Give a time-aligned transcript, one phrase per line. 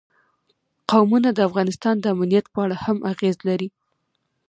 [0.91, 3.67] قومونه د افغانستان د امنیت په اړه هم اغېز لري.